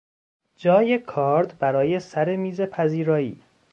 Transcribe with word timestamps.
جای 0.55 0.97
کارد 0.99 1.57
برای 1.59 1.99
سر 1.99 2.35
میز 2.35 2.61
پذیرایی 2.61 3.41